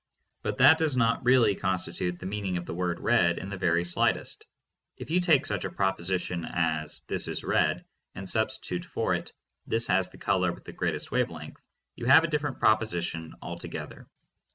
But 0.41 0.57
that 0.57 0.79
does 0.79 0.97
not 0.97 1.23
really 1.23 1.53
constitute 1.53 2.17
the 2.17 2.25
meaning 2.25 2.57
of 2.57 2.65
the 2.65 2.73
word 2.73 2.99
"red" 2.99 3.37
in 3.37 3.49
the 3.49 3.55
very 3.57 3.83
slightest. 3.85 4.45
If 4.97 5.11
you 5.11 5.21
take 5.21 5.45
such 5.45 5.63
a 5.63 5.69
proposition 5.69 6.43
as 6.43 7.01
"This 7.01 7.27
is 7.27 7.43
red" 7.43 7.85
and 8.15 8.27
substitute 8.27 8.83
for 8.83 9.13
it 9.13 9.31
"This 9.67 9.85
has 9.85 10.09
the 10.09 10.17
color 10.17 10.51
with 10.53 10.65
the 10.65 10.73
greatest 10.73 11.11
wave 11.11 11.29
length," 11.29 11.61
you 11.95 12.07
have 12.07 12.23
a 12.23 12.27
different 12.27 12.57
proposition 12.57 13.35
altogether. 13.43 14.07